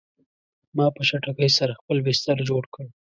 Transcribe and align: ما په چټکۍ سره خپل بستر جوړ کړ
ما 0.75 0.85
په 0.95 1.01
چټکۍ 1.09 1.49
سره 1.57 1.77
خپل 1.79 1.97
بستر 2.07 2.37
جوړ 2.49 2.63
کړ 2.73 2.85